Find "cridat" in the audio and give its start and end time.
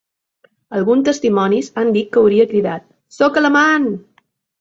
2.53-2.87